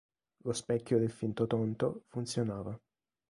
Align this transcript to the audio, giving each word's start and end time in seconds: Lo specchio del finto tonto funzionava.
Lo 0.45 0.51
specchio 0.53 0.97
del 0.97 1.11
finto 1.11 1.45
tonto 1.45 2.05
funzionava. 2.07 2.75